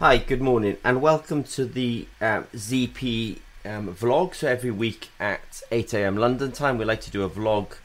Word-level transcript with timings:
Hi, 0.00 0.16
good 0.16 0.40
morning, 0.40 0.78
and 0.82 1.02
welcome 1.02 1.44
to 1.44 1.66
the 1.66 2.08
um, 2.22 2.44
ZP 2.54 3.36
um, 3.66 3.94
vlog. 3.94 4.34
So 4.34 4.48
every 4.48 4.70
week 4.70 5.10
at 5.20 5.60
8 5.70 5.92
a.m. 5.92 6.16
London 6.16 6.52
time, 6.52 6.78
we 6.78 6.86
like 6.86 7.02
to 7.02 7.10
do 7.10 7.22
a 7.22 7.28
vlog 7.28 7.76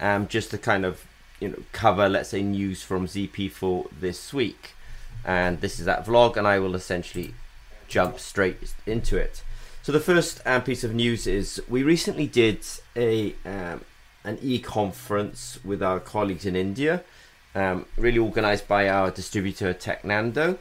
um, 0.00 0.26
just 0.26 0.50
to 0.50 0.58
kind 0.58 0.84
of 0.84 1.06
you 1.38 1.50
know 1.50 1.62
cover, 1.70 2.08
let's 2.08 2.30
say, 2.30 2.42
news 2.42 2.82
from 2.82 3.06
ZP 3.06 3.48
for 3.52 3.86
this 3.96 4.34
week. 4.34 4.74
And 5.24 5.60
this 5.60 5.78
is 5.78 5.86
that 5.86 6.04
vlog, 6.04 6.36
and 6.36 6.48
I 6.48 6.58
will 6.58 6.74
essentially 6.74 7.32
jump 7.86 8.18
straight 8.18 8.74
into 8.84 9.16
it. 9.16 9.44
So 9.84 9.92
the 9.92 10.00
first 10.00 10.40
um, 10.44 10.62
piece 10.62 10.82
of 10.82 10.92
news 10.92 11.28
is 11.28 11.62
we 11.68 11.84
recently 11.84 12.26
did 12.26 12.66
a 12.96 13.36
um, 13.46 13.84
an 14.24 14.36
e-conference 14.42 15.60
with 15.64 15.80
our 15.80 16.00
colleagues 16.00 16.44
in 16.44 16.56
India, 16.56 17.04
really 17.54 18.18
organised 18.18 18.66
by 18.66 18.88
our 18.88 19.12
distributor 19.12 19.72
Technando 19.72 20.58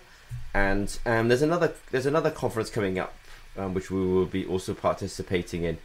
and 0.53 0.99
um, 1.05 1.27
there's 1.27 1.41
another 1.41 1.73
there's 1.91 2.05
another 2.05 2.31
conference 2.31 2.70
coming 2.70 2.99
up 2.99 3.13
um, 3.58 3.73
which 3.73 3.91
we 3.91 4.05
will 4.05 4.26
be 4.26 4.45
also 4.45 4.73
participating 4.73 5.63
in. 5.63 5.77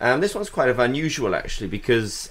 Um, 0.00 0.20
this 0.20 0.34
one's 0.34 0.50
quite 0.50 0.68
of 0.68 0.78
unusual 0.78 1.34
actually 1.34 1.68
because 1.68 2.30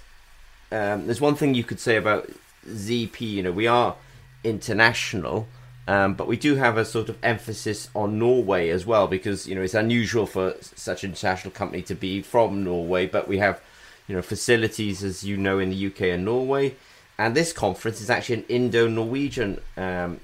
um, 0.72 1.06
there's 1.06 1.22
one 1.22 1.36
thing 1.36 1.54
you 1.54 1.64
could 1.64 1.80
say 1.80 1.96
about 1.96 2.30
ZP. 2.68 3.22
You 3.22 3.44
know, 3.44 3.52
we 3.52 3.68
are 3.68 3.96
international, 4.44 5.48
um, 5.88 6.14
but 6.14 6.28
we 6.28 6.38
do 6.38 6.56
have 6.56 6.78
a 6.78 6.86
sort 6.86 7.10
of 7.10 7.18
emphasis 7.24 7.90
on 7.96 8.20
Norway 8.20 8.70
as 8.70 8.86
well 8.86 9.08
because 9.08 9.48
you 9.48 9.56
know 9.56 9.62
it's 9.62 9.74
unusual 9.74 10.26
for 10.26 10.56
such 10.62 11.04
an 11.04 11.12
international 11.12 11.52
company 11.52 11.82
to 11.84 11.96
be 11.96 12.22
from 12.22 12.64
Norway, 12.64 13.08
but 13.08 13.28
we 13.28 13.38
have 13.40 13.62
you 14.08 14.16
know 14.16 14.22
facilities 14.22 15.04
as 15.04 15.24
you 15.24 15.38
know 15.38 15.60
in 15.60 15.70
the 15.70 15.88
UK 15.88 16.02
and 16.02 16.26
Norway. 16.26 16.76
And 17.18 17.36
this 17.36 17.52
conference 17.52 18.00
is 18.00 18.10
actually 18.10 18.36
an 18.36 18.46
Indo-Norwegian 18.48 19.60
um, 19.76 20.22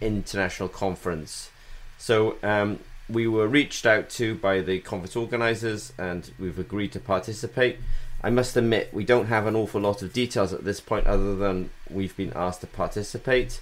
international 0.00 0.68
conference. 0.68 1.50
So 1.98 2.36
um, 2.42 2.80
we 3.08 3.26
were 3.26 3.48
reached 3.48 3.86
out 3.86 4.10
to 4.10 4.34
by 4.34 4.60
the 4.60 4.80
conference 4.80 5.16
organisers 5.16 5.92
and 5.98 6.30
we've 6.38 6.58
agreed 6.58 6.92
to 6.92 7.00
participate. 7.00 7.78
I 8.22 8.30
must 8.30 8.56
admit, 8.56 8.92
we 8.92 9.04
don't 9.04 9.26
have 9.26 9.46
an 9.46 9.54
awful 9.54 9.80
lot 9.80 10.02
of 10.02 10.12
details 10.12 10.52
at 10.52 10.64
this 10.64 10.80
point 10.80 11.06
other 11.06 11.36
than 11.36 11.70
we've 11.88 12.16
been 12.16 12.32
asked 12.34 12.62
to 12.62 12.66
participate. 12.66 13.60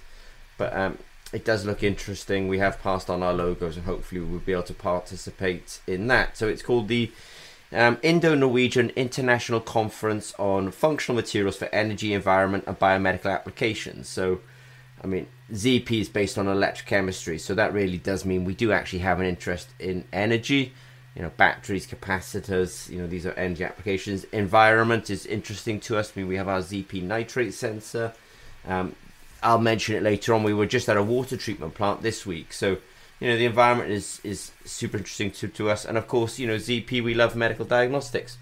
But 0.57 0.75
um, 0.75 0.97
it 1.33 1.45
does 1.45 1.65
look 1.65 1.83
interesting. 1.83 2.47
We 2.47 2.59
have 2.59 2.81
passed 2.81 3.09
on 3.09 3.21
our 3.21 3.33
logos 3.33 3.75
and 3.75 3.85
hopefully 3.85 4.21
we'll 4.21 4.39
be 4.39 4.53
able 4.53 4.63
to 4.63 4.73
participate 4.73 5.79
in 5.85 6.07
that. 6.07 6.37
So 6.37 6.47
it's 6.47 6.61
called 6.61 6.87
the 6.87 7.11
um, 7.71 7.97
Indo 8.01 8.35
Norwegian 8.35 8.91
International 8.91 9.59
Conference 9.59 10.33
on 10.39 10.71
Functional 10.71 11.15
Materials 11.15 11.57
for 11.57 11.65
Energy, 11.73 12.13
Environment, 12.13 12.63
and 12.67 12.79
Biomedical 12.79 13.31
Applications. 13.31 14.07
So 14.07 14.39
I 15.03 15.07
mean, 15.07 15.27
ZP 15.51 16.01
is 16.01 16.09
based 16.09 16.37
on 16.37 16.45
electrochemistry, 16.47 17.39
so 17.39 17.53
that 17.53 17.73
really 17.73 17.97
does 17.97 18.25
mean 18.25 18.45
we 18.45 18.55
do 18.55 18.71
actually 18.71 18.99
have 18.99 19.19
an 19.19 19.25
interest 19.25 19.69
in 19.79 20.05
energy. 20.11 20.73
You 21.15 21.21
know, 21.21 21.31
batteries, 21.37 21.87
capacitors, 21.87 22.89
you 22.89 22.97
know, 22.97 23.07
these 23.07 23.25
are 23.25 23.31
energy 23.33 23.63
applications. 23.63 24.25
Environment 24.25 25.09
is 25.09 25.25
interesting 25.25 25.79
to 25.81 25.97
us. 25.97 26.11
I 26.13 26.19
mean, 26.19 26.27
we 26.27 26.35
have 26.35 26.49
our 26.49 26.59
ZP 26.59 27.03
nitrate 27.03 27.53
sensor. 27.53 28.13
Um, 28.67 28.95
I'll 29.41 29.61
mention 29.61 29.95
it 29.95 30.03
later 30.03 30.33
on. 30.33 30.43
We 30.43 30.53
were 30.53 30.65
just 30.65 30.89
at 30.89 30.97
a 30.97 31.03
water 31.03 31.37
treatment 31.37 31.75
plant 31.75 32.01
this 32.01 32.25
week, 32.25 32.51
so 32.51 32.77
you 33.19 33.29
know 33.29 33.37
the 33.37 33.45
environment 33.45 33.91
is 33.91 34.19
is 34.23 34.51
super 34.65 34.97
interesting 34.97 35.31
to, 35.31 35.47
to 35.47 35.69
us. 35.69 35.85
And 35.85 35.97
of 35.97 36.07
course, 36.07 36.39
you 36.39 36.47
know 36.47 36.55
ZP, 36.55 37.03
we 37.03 37.13
love 37.13 37.35
medical 37.35 37.63
diagnostics. 37.65 38.37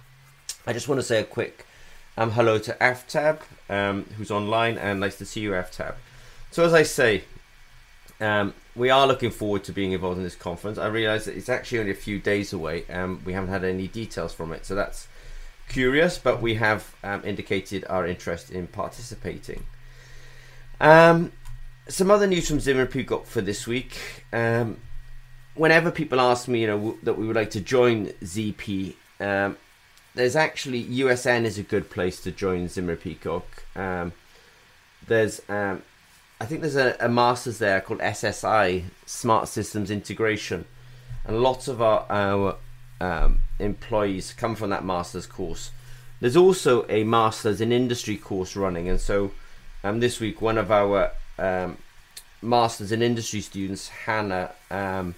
I 0.66 0.72
just 0.72 0.88
want 0.88 1.00
to 1.00 1.06
say 1.06 1.20
a 1.20 1.26
quick 1.26 1.66
um, 2.18 2.31
hello 2.31 2.58
to 2.59 2.74
Aftab, 2.80 3.42
um, 3.70 4.06
who's 4.18 4.31
online, 4.31 4.78
and 4.78 5.00
nice 5.00 5.18
to 5.18 5.26
see 5.26 5.42
you, 5.42 5.52
Aftab. 5.52 5.96
So 6.54 6.64
as 6.64 6.76
I 6.76 6.84
say, 6.84 7.23
um, 8.22 8.53
we 8.75 8.91
are 8.91 9.08
looking 9.08 9.31
forward 9.31 9.64
to 9.64 9.72
being 9.72 9.91
involved 9.94 10.19
in 10.19 10.24
this 10.24 10.36
conference. 10.36 10.78
I 10.78 10.86
realise 10.86 11.25
that 11.25 11.36
it's 11.36 11.50
actually 11.50 11.80
only 11.80 11.91
a 11.94 11.96
few 11.96 12.19
days 12.19 12.53
away. 12.53 12.86
and 12.88 13.25
we 13.25 13.34
haven't 13.34 13.50
had 13.50 13.64
any 13.64 13.88
details 13.88 14.36
from 14.36 14.53
it, 14.53 14.63
so 14.63 14.75
that's 14.75 15.08
curious. 15.68 16.19
But 16.19 16.44
we 16.44 16.53
have 16.53 16.96
um, 17.03 17.24
indicated 17.25 17.86
our 17.90 18.06
interest 18.06 18.52
in 18.52 18.68
participating. 18.68 19.66
Um, 20.80 21.31
some 21.88 22.12
other 22.12 22.28
news 22.28 22.47
from 22.47 22.59
Zimmer 22.59 22.86
Peacock 22.86 23.25
for 23.25 23.42
this 23.42 23.66
week. 23.66 23.97
Um, 24.31 24.78
whenever 25.56 25.90
people 25.90 26.22
ask 26.22 26.47
me, 26.47 26.62
you 26.62 26.68
know, 26.68 26.78
w- 26.78 26.97
that 27.02 27.18
we 27.18 27.25
would 27.25 27.36
like 27.36 27.50
to 27.52 27.62
join 27.62 28.09
ZP, 28.22 28.94
um, 29.19 29.58
there's 30.13 30.36
actually 30.36 30.84
USN 30.84 31.46
is 31.46 31.58
a 31.58 31.63
good 31.63 31.90
place 31.90 32.22
to 32.22 32.31
join 32.31 32.68
Zimmer 32.68 32.96
Peacock. 32.96 33.63
there's 35.08 35.42
I 36.44 36.46
think 36.46 36.59
there's 36.59 36.76
a, 36.76 36.98
a 37.00 37.08
master's 37.08 37.59
there 37.59 37.80
called 37.80 38.02
SSI, 38.02 38.84
Smart 39.06 39.48
Systems 39.48 39.90
Integration, 39.90 40.66
and 41.24 41.42
lots 41.42 41.70
of 41.70 41.81
our, 41.81 42.06
our 42.09 42.58
um, 43.00 43.40
employees 43.59 44.34
come 44.34 44.54
from 44.54 44.70
that 44.72 44.84
master's 44.84 45.26
course. 45.26 45.72
There's 46.20 46.36
also 46.36 46.86
a 46.90 47.06
master's 47.06 47.62
in 47.62 47.72
industry 47.72 48.18
course 48.18 48.58
running, 48.58 48.90
and 48.90 49.00
so 49.00 49.31
um, 49.86 50.02
this 50.02 50.20
week 50.20 50.42
one 50.42 50.58
of 50.58 50.70
our 50.70 51.12
um, 51.40 51.78
masters 52.42 52.92
in 52.92 53.02
industry 53.02 53.40
students, 53.40 53.88
Hannah, 53.88 54.52
um, 54.70 55.16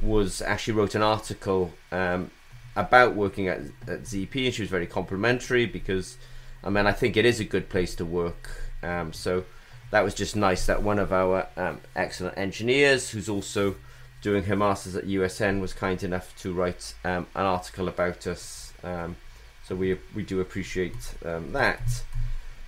was 0.00 0.42
actually 0.42 0.74
wrote 0.74 0.96
an 0.96 1.02
article 1.02 1.72
um, 1.92 2.32
about 2.74 3.14
working 3.14 3.46
at, 3.46 3.60
at 3.86 4.02
ZP, 4.02 4.46
and 4.46 4.52
she 4.52 4.62
was 4.62 4.70
very 4.70 4.88
complimentary 4.88 5.66
because, 5.66 6.16
I 6.64 6.70
mean, 6.70 6.88
I 6.88 6.92
think 6.92 7.16
it 7.16 7.24
is 7.24 7.38
a 7.38 7.44
good 7.44 7.68
place 7.68 7.94
to 7.94 8.04
work. 8.04 8.72
Um, 8.82 9.12
so 9.12 9.44
that 9.90 10.04
was 10.04 10.14
just 10.14 10.36
nice 10.36 10.66
that 10.66 10.82
one 10.82 10.98
of 10.98 11.12
our 11.12 11.48
um, 11.56 11.80
excellent 11.96 12.36
engineers, 12.36 13.10
who's 13.10 13.28
also 13.28 13.76
doing 14.20 14.44
her 14.44 14.56
masters 14.56 14.96
at 14.96 15.04
USN, 15.06 15.60
was 15.60 15.72
kind 15.72 16.02
enough 16.02 16.36
to 16.38 16.52
write 16.52 16.94
um, 17.04 17.26
an 17.34 17.46
article 17.46 17.88
about 17.88 18.26
us. 18.26 18.72
Um, 18.82 19.16
so 19.64 19.74
we 19.74 19.98
we 20.14 20.22
do 20.22 20.40
appreciate 20.40 21.14
um, 21.24 21.52
that. 21.52 22.02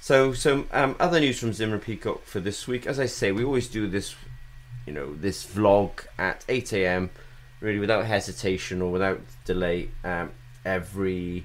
So 0.01 0.33
some 0.33 0.67
um, 0.73 0.97
other 0.99 1.21
news 1.21 1.39
from 1.39 1.53
Zimmer 1.53 1.79
Peacock 1.79 2.25
for 2.25 2.41
this 2.41 2.67
week. 2.67 2.87
As 2.87 2.99
I 2.99 3.07
say, 3.07 3.33
we 3.33 3.45
always 3.45 3.69
do 3.69 3.87
this, 3.87 4.15
you 4.87 4.93
know, 4.93 5.15
this 5.15 5.45
vlog 5.45 6.07
at 6.19 6.45
8 6.49 6.73
a.m. 6.73 7.11
Really, 7.61 7.79
without 7.79 8.07
hesitation 8.07 8.81
or 8.81 8.91
without 8.91 9.21
delay, 9.45 9.91
um, 10.03 10.31
every 10.65 11.45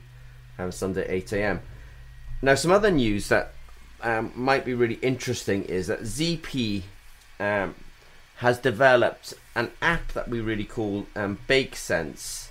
Sunday 0.69 1.05
8 1.09 1.33
a.m. 1.33 1.61
Now, 2.41 2.55
some 2.55 2.71
other 2.71 2.91
news 2.91 3.27
that 3.29 3.54
um, 4.05 4.31
might 4.35 4.63
be 4.63 4.73
really 4.73 4.99
interesting 5.01 5.63
is 5.63 5.87
that 5.87 6.01
ZP 6.01 6.83
um, 7.39 7.75
has 8.37 8.59
developed 8.59 9.33
an 9.55 9.71
app 9.81 10.13
that 10.13 10.29
we 10.29 10.39
really 10.39 10.63
call 10.63 11.07
um, 11.15 11.39
BakeSense. 11.49 12.49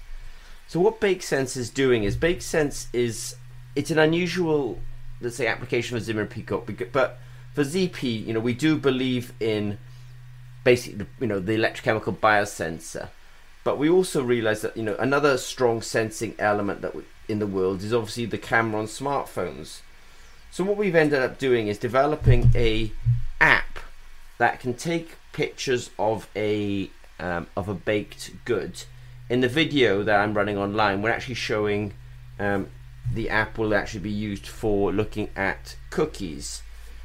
So 0.66 0.80
what 0.80 1.00
BakeSense 1.00 1.56
is 1.56 1.70
doing 1.70 2.02
is 2.02 2.16
BakeSense 2.16 2.88
is 2.92 3.36
it's 3.76 3.92
an 3.92 3.98
unusual, 3.98 4.80
let's 5.20 5.36
say, 5.36 5.46
application 5.46 5.96
for 5.96 6.02
Zimmer 6.02 6.26
Peacock, 6.26 6.68
but 6.92 7.18
for 7.54 7.62
ZP, 7.62 8.26
you 8.26 8.32
know, 8.32 8.40
we 8.40 8.52
do 8.52 8.76
believe 8.76 9.32
in 9.38 9.78
basically, 10.64 11.06
you 11.20 11.28
know, 11.28 11.38
the 11.38 11.52
electrochemical 11.52 12.16
biosensor. 12.16 13.08
But 13.62 13.78
we 13.78 13.88
also 13.88 14.22
realize 14.22 14.60
that 14.60 14.76
you 14.76 14.82
know 14.82 14.96
another 14.96 15.38
strong 15.38 15.80
sensing 15.80 16.34
element 16.38 16.82
that 16.82 16.94
we, 16.94 17.04
in 17.28 17.38
the 17.38 17.46
world 17.46 17.82
is 17.82 17.94
obviously 17.94 18.26
the 18.26 18.36
camera 18.36 18.80
on 18.80 18.86
smartphones. 18.86 19.80
So 20.54 20.62
what 20.62 20.76
we've 20.76 20.94
ended 20.94 21.20
up 21.20 21.36
doing 21.36 21.66
is 21.66 21.78
developing 21.78 22.52
a 22.54 22.92
app 23.40 23.80
that 24.38 24.60
can 24.60 24.74
take 24.74 25.16
pictures 25.32 25.90
of 25.98 26.28
a 26.36 26.90
um, 27.18 27.48
of 27.56 27.68
a 27.68 27.74
baked 27.74 28.30
good. 28.44 28.84
In 29.28 29.40
the 29.40 29.48
video 29.48 30.04
that 30.04 30.20
I'm 30.20 30.32
running 30.32 30.56
online, 30.56 31.02
we're 31.02 31.10
actually 31.10 31.34
showing 31.34 31.94
um, 32.38 32.68
the 33.12 33.28
app 33.30 33.58
will 33.58 33.74
actually 33.74 34.04
be 34.04 34.12
used 34.12 34.46
for 34.46 34.92
looking 34.92 35.28
at 35.34 35.74
cookies. 35.90 36.62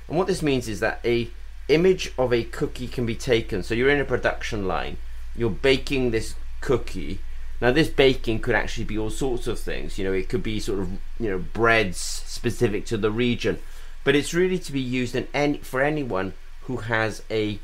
And 0.07 0.15
what 0.15 0.27
this 0.27 0.43
means 0.43 0.67
is 0.67 0.79
that 0.81 0.99
a 1.03 1.27
image 1.69 2.13
of 2.19 2.31
a 2.31 2.43
cookie 2.43 2.87
can 2.87 3.07
be 3.07 3.15
taken. 3.15 3.63
So 3.63 3.73
you're 3.73 3.89
in 3.89 3.99
a 3.99 4.05
production 4.05 4.67
line, 4.67 4.97
you're 5.35 5.49
baking 5.49 6.11
this 6.11 6.35
cookie, 6.61 7.17
now, 7.61 7.71
this 7.71 7.89
baking 7.89 8.39
could 8.39 8.55
actually 8.55 8.85
be 8.85 8.97
all 8.97 9.09
sorts 9.09 9.45
of 9.45 9.59
things. 9.59 9.97
You 9.97 10.05
know, 10.05 10.13
it 10.13 10.29
could 10.29 10.43
be 10.43 10.59
sort 10.59 10.79
of 10.79 10.91
you 11.19 11.29
know 11.29 11.39
breads 11.39 11.97
specific 11.97 12.85
to 12.87 12.97
the 12.97 13.11
region, 13.11 13.59
but 14.03 14.15
it's 14.15 14.33
really 14.33 14.59
to 14.59 14.71
be 14.71 14.79
used 14.79 15.15
in 15.15 15.27
any 15.33 15.57
for 15.57 15.81
anyone 15.81 16.33
who 16.63 16.77
has 16.77 17.23
a, 17.29 17.59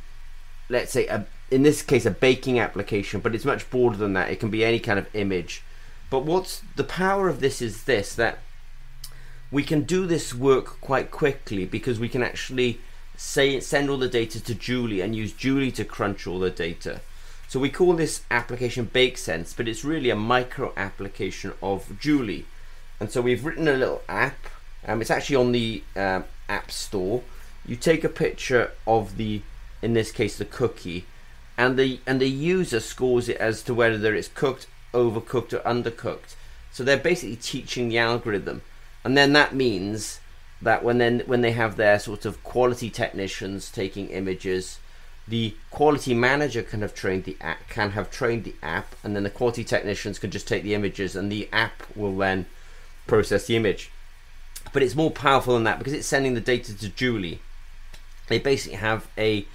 let's 0.70 0.92
say, 0.92 1.08
a 1.08 1.26
in 1.50 1.64
this 1.64 1.82
case 1.82 2.06
a 2.06 2.12
baking 2.12 2.60
application, 2.60 3.22
but 3.22 3.34
it's 3.34 3.46
much 3.46 3.70
broader 3.70 3.96
than 3.96 4.14
that. 4.14 4.30
It 4.30 4.40
can 4.40 4.50
be 4.50 4.66
any 4.66 4.80
kind 4.80 5.00
of 5.00 5.08
image. 5.16 5.64
But 6.10 6.24
what's 6.24 6.62
the 6.76 6.84
power 6.84 7.30
of 7.30 7.40
this 7.40 7.62
is 7.62 7.84
this 7.84 8.16
that 8.16 8.40
we 9.52 9.64
can 9.64 9.84
do 9.84 10.06
this 10.06 10.34
work 10.34 10.82
quite 10.82 11.12
quickly 11.12 11.66
because 11.66 12.00
we 12.00 12.10
can 12.10 12.22
actually 12.22 12.80
say 13.16 13.60
send 13.62 13.90
all 13.90 13.98
the 13.98 14.10
data 14.10 14.44
to 14.44 14.54
Julie 14.54 15.00
and 15.00 15.16
use 15.16 15.32
Julie 15.32 15.72
to 15.72 15.86
crunch 15.86 16.28
all 16.28 16.40
the 16.40 16.50
data. 16.50 17.00
So 17.48 17.60
we 17.60 17.70
call 17.70 17.94
this 17.94 18.24
application 18.32 18.90
BakeSense, 18.94 19.56
but 19.56 19.68
it's 19.68 19.86
really 19.86 20.10
a 20.10 20.16
micro 20.16 20.74
application 20.76 21.54
of 21.62 22.00
Julie. 22.00 22.46
And 23.00 23.12
so 23.12 23.22
we've 23.22 23.46
written 23.46 23.68
a 23.68 23.74
little 23.74 24.02
app. 24.10 24.38
Um, 24.88 25.02
it's 25.02 25.12
actually 25.12 25.36
on 25.36 25.52
the 25.52 25.84
um, 25.96 26.26
App 26.50 26.72
Store. 26.72 27.24
You 27.66 27.76
take 27.76 28.04
a 28.04 28.10
picture 28.10 28.72
of 28.86 29.18
the, 29.18 29.42
in 29.82 29.94
this 29.94 30.12
case, 30.12 30.38
the 30.38 30.46
cookie, 30.46 31.06
and 31.58 31.78
the 31.78 32.00
and 32.06 32.20
the 32.20 32.30
user 32.30 32.80
scores 32.80 33.30
it 33.30 33.38
as 33.38 33.64
to 33.64 33.74
whether 33.74 34.14
it's 34.14 34.28
cooked, 34.28 34.68
overcooked, 34.94 35.54
or 35.54 35.60
undercooked. 35.60 36.36
So 36.72 36.84
they're 36.84 36.98
basically 36.98 37.38
teaching 37.38 37.90
the 37.90 37.98
algorithm, 37.98 38.62
and 39.04 39.18
then 39.18 39.34
that 39.34 39.56
means 39.56 40.20
that 40.62 40.84
when 40.84 40.98
then 40.98 41.22
when 41.26 41.42
they 41.42 41.52
have 41.52 41.76
their 41.76 41.98
sort 42.00 42.26
of 42.26 42.44
quality 42.44 42.90
technicians 42.90 43.72
taking 43.72 44.10
images, 44.10 44.80
the 45.28 45.56
quality 45.72 46.14
manager 46.14 46.62
can 46.62 46.82
have 46.82 46.94
trained 46.94 47.24
the 47.24 47.38
app, 47.42 47.68
can 47.68 47.92
have 47.92 48.12
trained 48.12 48.44
the 48.44 48.56
app, 48.62 48.96
and 49.04 49.16
then 49.16 49.24
the 49.24 49.30
quality 49.30 49.64
technicians 49.64 50.20
can 50.20 50.32
just 50.32 50.48
take 50.48 50.64
the 50.64 50.76
images, 50.76 51.16
and 51.16 51.32
the 51.32 51.50
app 51.52 51.84
will 51.96 52.16
then 52.16 52.46
process 53.08 53.48
the 53.48 53.56
image. 53.56 53.92
But 54.72 54.84
it's 54.84 54.96
more 54.96 55.12
powerful 55.12 55.54
than 55.54 55.64
that 55.64 55.80
because 55.80 55.94
it's 55.94 56.08
sending 56.08 56.34
the 56.34 56.42
data 56.42 56.78
to 56.78 56.90
Julie. 56.90 57.40
They 58.28 58.40
basically 58.40 58.78
have 58.78 59.08
a 59.18 59.46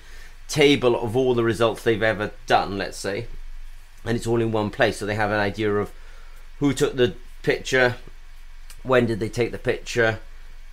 table 0.49 1.01
of 1.01 1.17
all 1.17 1.35
the 1.35 1.45
results 1.45 1.83
they've 1.83 2.03
ever 2.03 2.33
done, 2.47 2.79
let's 2.79 2.99
say, 2.99 3.27
and 4.05 4.17
it's 4.17 4.27
all 4.27 4.41
in 4.41 4.53
one 4.53 4.71
place. 4.71 4.99
So 4.99 5.07
they 5.07 5.15
have 5.15 5.31
an 5.31 5.41
idea 5.41 5.73
of 5.75 5.93
who 6.59 6.73
took 6.73 6.97
the 6.97 7.15
picture, 7.43 7.97
when 8.83 9.07
did 9.07 9.21
they 9.21 9.29
take 9.29 9.53
the 9.53 9.59
picture, 9.59 10.19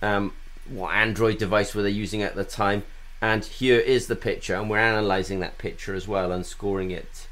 um, 0.02 0.32
what 0.68 0.94
Android 0.94 1.38
device 1.38 1.74
were 1.74 1.82
they 1.82 1.90
using 1.90 2.22
at 2.22 2.34
the 2.34 2.44
time, 2.44 2.82
and 3.20 3.44
here 3.44 3.78
is 3.78 4.06
the 4.06 4.16
picture, 4.16 4.54
and 4.54 4.70
we're 4.70 4.78
analyzing 4.78 5.40
that 5.40 5.58
picture 5.58 5.94
as 5.94 6.06
well 6.06 6.32
and 6.32 6.46
scoring 6.46 6.90
it. 6.90 7.26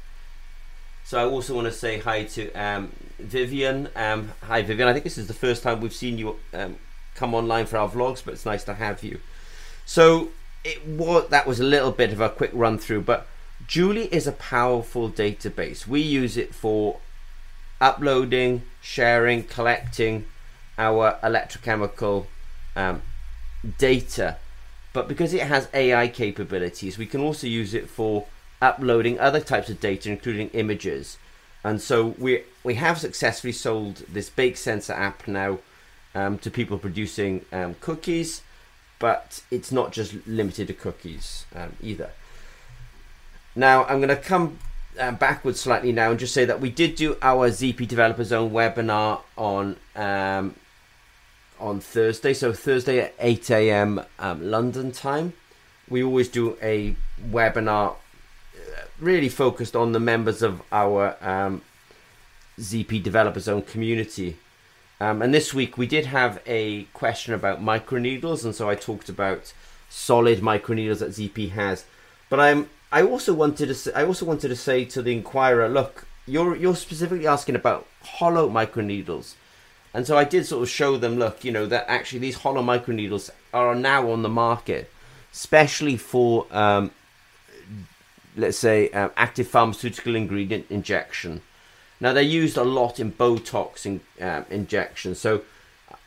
So 1.05 1.17
I 1.17 1.23
also 1.23 1.55
want 1.55 1.67
to 1.67 1.71
say 1.71 1.99
hi 1.99 2.23
to 2.23 2.51
um, 2.53 2.91
Vivian. 3.17 3.89
Um, 3.95 4.33
hi 4.43 4.61
Vivian, 4.61 4.89
I 4.89 4.93
think 4.93 5.05
this 5.05 5.17
is 5.17 5.27
the 5.27 5.33
first 5.33 5.63
time 5.63 5.79
we've 5.79 5.93
seen 5.93 6.17
you 6.17 6.37
um, 6.53 6.75
come 7.15 7.33
online 7.33 7.65
for 7.65 7.77
our 7.77 7.89
vlogs, 7.89 8.21
but 8.23 8.33
it's 8.33 8.45
nice 8.45 8.65
to 8.65 8.73
have 8.73 9.03
you. 9.03 9.19
So 9.85 10.29
it 10.65 10.85
was 10.85 11.29
that 11.29 11.47
was 11.47 11.61
a 11.61 11.63
little 11.63 11.91
bit 11.91 12.11
of 12.11 12.19
a 12.19 12.29
quick 12.29 12.51
run 12.53 12.77
through, 12.77 13.01
but 13.01 13.27
Julie 13.65 14.13
is 14.13 14.27
a 14.27 14.33
powerful 14.33 15.09
database. 15.09 15.87
We 15.87 16.01
use 16.01 16.35
it 16.35 16.53
for 16.53 16.99
uploading, 17.79 18.63
sharing, 18.81 19.43
collecting 19.43 20.25
our 20.77 21.17
electrochemical 21.23 22.25
um, 22.75 23.01
data. 23.77 24.37
But 24.97 25.07
because 25.07 25.31
it 25.31 25.43
has 25.43 25.69
AI 25.75 26.07
capabilities, 26.07 26.97
we 26.97 27.05
can 27.05 27.21
also 27.21 27.45
use 27.45 27.75
it 27.75 27.87
for 27.87 28.25
uploading 28.59 29.19
other 29.19 29.39
types 29.39 29.69
of 29.69 29.79
data, 29.79 30.09
including 30.09 30.49
images. 30.53 31.19
And 31.63 31.79
so 31.79 32.15
we 32.17 32.45
we 32.63 32.73
have 32.73 32.97
successfully 32.97 33.53
sold 33.53 33.97
this 34.11 34.31
Bake 34.31 34.57
Sensor 34.57 34.93
app 34.93 35.27
now 35.27 35.59
um, 36.15 36.39
to 36.39 36.49
people 36.49 36.79
producing 36.79 37.45
um, 37.51 37.75
cookies, 37.79 38.41
but 38.97 39.43
it's 39.51 39.71
not 39.71 39.91
just 39.91 40.15
limited 40.25 40.65
to 40.65 40.73
cookies 40.73 41.45
um, 41.55 41.73
either. 41.79 42.09
Now 43.55 43.83
I'm 43.83 43.97
going 43.97 44.09
to 44.09 44.15
come 44.15 44.57
uh, 44.99 45.11
backwards 45.11 45.59
slightly 45.59 45.91
now 45.91 46.09
and 46.09 46.19
just 46.19 46.33
say 46.33 46.45
that 46.45 46.59
we 46.59 46.71
did 46.71 46.95
do 46.95 47.17
our 47.21 47.51
ZP 47.51 47.87
Developer 47.87 48.23
Zone 48.23 48.49
webinar 48.49 49.19
on 49.37 49.75
um, 49.95 50.55
on 51.59 51.79
Thursday. 51.79 52.33
So 52.33 52.53
Thursday 52.53 52.99
at 52.99 53.13
8 53.19 53.49
a.m. 53.51 54.01
Um, 54.19 54.49
London 54.49 54.91
time. 54.91 55.33
We 55.89 56.03
always 56.03 56.27
do 56.27 56.57
a 56.61 56.95
webinar 57.31 57.91
uh, 57.91 58.81
really 58.99 59.29
focused 59.29 59.75
on 59.75 59.93
the 59.93 59.99
members 59.99 60.41
of 60.41 60.61
our 60.71 61.15
um, 61.21 61.61
ZP 62.59 63.01
Developer 63.01 63.39
Zone 63.39 63.61
community. 63.61 64.37
Um, 64.99 65.21
and 65.21 65.33
this 65.33 65.53
week 65.53 65.77
we 65.77 65.85
did 65.85 66.07
have 66.07 66.41
a 66.45 66.83
question 66.93 67.33
about 67.33 67.61
microneedles, 67.61 68.43
and 68.43 68.55
so 68.55 68.69
I 68.69 68.75
talked 68.75 69.09
about 69.09 69.53
solid 69.89 70.39
microneedles 70.39 70.99
that 70.99 71.11
ZP 71.11 71.51
has. 71.51 71.85
But 72.29 72.39
I'm 72.39 72.69
I 72.91 73.03
also 73.03 73.33
wanted 73.33 73.67
to 73.67 73.75
say, 73.75 73.91
I 73.93 74.05
also 74.05 74.25
wanted 74.25 74.47
to 74.47 74.55
say 74.55 74.85
to 74.85 75.01
the 75.01 75.11
inquirer, 75.11 75.67
look, 75.69 76.07
you're 76.25 76.55
you're 76.55 76.75
specifically 76.75 77.27
asking 77.27 77.55
about 77.55 77.85
hollow 78.01 78.49
microneedles. 78.49 79.35
And 79.93 80.05
so 80.05 80.17
I 80.17 80.23
did 80.23 80.45
sort 80.45 80.63
of 80.63 80.69
show 80.69 80.97
them, 80.97 81.17
look, 81.17 81.43
you 81.43 81.51
know, 81.51 81.65
that 81.65 81.85
actually 81.87 82.19
these 82.19 82.37
hollow 82.37 82.61
microneedles 82.61 83.29
are 83.53 83.73
now 83.73 84.11
on 84.11 84.21
the 84.21 84.29
market, 84.29 84.91
especially 85.33 85.97
for, 85.97 86.45
um, 86.51 86.91
let's 88.35 88.57
say, 88.57 88.89
um, 88.89 89.11
active 89.15 89.47
pharmaceutical 89.47 90.15
ingredient 90.15 90.65
injection. 90.69 91.41
Now 91.99 92.13
they're 92.13 92.21
used 92.21 92.57
a 92.57 92.63
lot 92.63 92.99
in 92.99 93.11
Botox 93.11 93.85
in, 93.85 94.01
uh, 94.21 94.43
injections, 94.49 95.19
so 95.19 95.41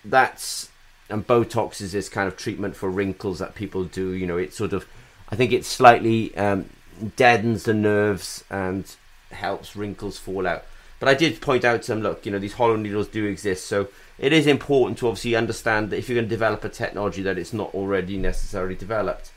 that's 0.05 0.71
and 1.11 1.27
Botox 1.27 1.81
is 1.81 1.93
this 1.93 2.09
kind 2.09 2.29
of 2.29 2.37
treatment 2.37 2.77
for 2.77 2.89
wrinkles 2.89 3.41
that 3.41 3.55
people 3.55 3.85
do. 3.85 4.13
You 4.13 4.27
know, 4.27 4.39
it 4.39 4.55
sort 4.55 4.73
of, 4.73 4.87
I 5.29 5.37
think 5.37 5.53
it 5.53 5.65
slightly 5.65 6.37
um, 6.37 6.71
deadens 7.17 7.65
the 7.65 7.75
nerves 7.75 8.45
and 8.49 8.85
helps 9.33 9.77
wrinkles 9.77 10.19
fall 10.19 10.47
out. 10.47 10.65
But 11.01 11.09
I 11.09 11.15
did 11.15 11.41
point 11.41 11.65
out 11.65 11.83
to 11.83 11.93
them, 11.93 12.03
look, 12.03 12.25
you 12.25 12.31
know, 12.31 12.39
these 12.39 12.53
hollow 12.53 12.77
needles 12.77 13.09
do 13.09 13.25
exist, 13.25 13.67
so 13.67 13.89
it 14.19 14.35
is 14.35 14.47
important 14.47 14.99
to 14.99 15.09
obviously 15.09 15.35
understand 15.35 15.91
that 15.91 15.97
if 15.97 16.09
you're 16.09 16.17
going 16.17 16.27
to 16.27 16.31
develop 16.31 16.63
a 16.63 16.69
technology 16.69 17.23
that 17.23 17.39
it's 17.39 17.55
not 17.55 17.75
already 17.75 18.19
necessarily 18.19 18.77
developed. 18.77 19.33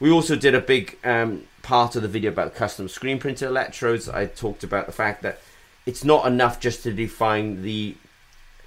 We 0.00 0.10
also 0.10 0.36
did 0.36 0.54
a 0.54 0.60
big 0.60 0.98
um, 1.02 1.44
part 1.62 1.96
of 1.96 2.02
the 2.02 2.08
video 2.08 2.30
about 2.30 2.54
custom 2.54 2.88
screen 2.88 3.18
printed 3.18 3.48
electrodes. 3.48 4.08
I 4.08 4.26
talked 4.26 4.62
about 4.62 4.86
the 4.86 4.92
fact 4.92 5.22
that 5.22 5.40
it's 5.86 6.04
not 6.04 6.26
enough 6.26 6.60
just 6.60 6.82
to 6.82 6.92
define 6.92 7.62
the 7.62 7.96